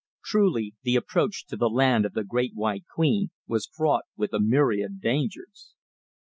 Truly 0.25 0.73
the 0.81 0.95
approach 0.95 1.45
to 1.45 1.55
the 1.55 1.69
Land 1.69 2.07
of 2.07 2.13
the 2.13 2.23
Great 2.23 2.55
White 2.55 2.85
Queen 2.91 3.29
was 3.45 3.67
fraught 3.71 4.05
with 4.17 4.33
a 4.33 4.39
myriad 4.39 4.99
dangers. 4.99 5.75